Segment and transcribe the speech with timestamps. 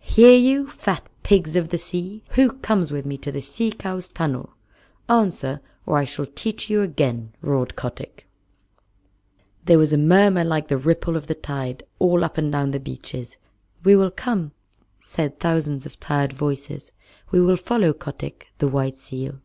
[0.00, 2.24] "Hear you, fat pigs of the sea.
[2.36, 4.54] Who comes with me to the Sea Cow's tunnel?
[5.10, 8.26] Answer, or I shall teach you again," roared Kotick.
[9.66, 12.80] There was a murmur like the ripple of the tide all up and down the
[12.80, 13.36] beaches.
[13.82, 14.52] "We will come,"
[15.00, 16.92] said thousands of tired voices.
[17.30, 19.40] "We will follow Kotick, the White Seal."